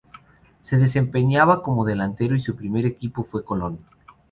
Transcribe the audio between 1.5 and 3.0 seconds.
como delantero y su primer